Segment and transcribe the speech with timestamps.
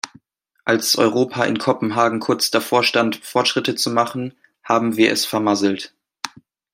[0.65, 5.93] Als Europa in Kopenhagen kurz davor stand, Fortschritte zu machen, haben wir es vermasselt!